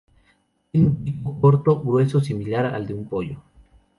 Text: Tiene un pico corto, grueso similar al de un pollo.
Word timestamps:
Tiene 0.71 0.87
un 0.87 1.03
pico 1.03 1.39
corto, 1.39 1.79
grueso 1.79 2.21
similar 2.21 2.65
al 2.65 2.87
de 2.87 2.95
un 2.95 3.07
pollo. 3.07 3.39